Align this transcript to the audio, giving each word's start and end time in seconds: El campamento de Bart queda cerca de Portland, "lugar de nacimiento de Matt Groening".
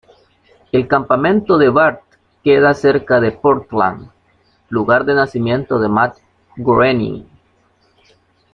El 0.71 0.87
campamento 0.87 1.59
de 1.59 1.69
Bart 1.69 2.01
queda 2.43 2.73
cerca 2.73 3.19
de 3.19 3.31
Portland, 3.33 4.09
"lugar 4.67 5.05
de 5.05 5.13
nacimiento 5.13 5.77
de 5.77 5.89
Matt 5.89 6.17
Groening". 6.55 7.25